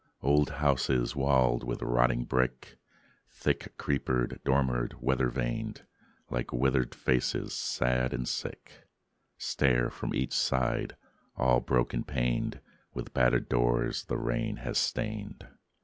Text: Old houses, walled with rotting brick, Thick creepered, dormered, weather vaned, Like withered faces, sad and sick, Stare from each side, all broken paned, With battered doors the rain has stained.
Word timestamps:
Old 0.23 0.49
houses, 0.49 1.15
walled 1.15 1.63
with 1.63 1.83
rotting 1.83 2.23
brick, 2.23 2.77
Thick 3.29 3.77
creepered, 3.77 4.39
dormered, 4.43 4.95
weather 4.99 5.29
vaned, 5.29 5.81
Like 6.31 6.51
withered 6.51 6.95
faces, 6.95 7.53
sad 7.53 8.11
and 8.11 8.27
sick, 8.27 8.87
Stare 9.37 9.91
from 9.91 10.15
each 10.15 10.33
side, 10.33 10.95
all 11.35 11.59
broken 11.59 12.03
paned, 12.03 12.61
With 12.95 13.13
battered 13.13 13.47
doors 13.47 14.05
the 14.05 14.17
rain 14.17 14.55
has 14.65 14.79
stained. 14.79 15.45